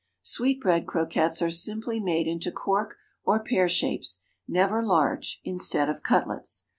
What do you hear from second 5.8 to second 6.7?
of cutlets.